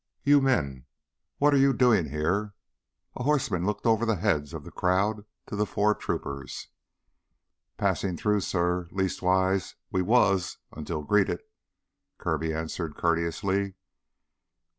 "You 0.23 0.41
men 0.41 0.87
what 1.37 1.53
are 1.53 1.57
you 1.59 1.73
doing 1.73 2.09
here?" 2.09 2.55
A 3.15 3.21
horseman 3.21 3.67
looked 3.67 3.85
over 3.85 4.03
the 4.03 4.15
heads 4.15 4.51
of 4.51 4.63
the 4.63 4.71
crowd 4.71 5.25
to 5.45 5.55
the 5.55 5.67
four 5.67 5.93
troopers. 5.93 6.69
"Passin' 7.77 8.17
through, 8.17 8.41
suh. 8.41 8.85
Leastwise 8.89 9.75
we 9.91 10.01
was, 10.01 10.57
until 10.71 11.03
greeted" 11.03 11.43
Kirby 12.17 12.51
answered 12.51 12.95
courteously. 12.95 13.75